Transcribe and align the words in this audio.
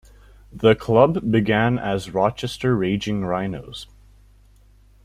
The 0.51 0.73
club 0.73 1.29
began 1.29 1.77
as 1.77 2.05
the 2.07 2.13
Rochester 2.13 2.75
Raging 2.75 3.23
Rhinos. 3.23 3.85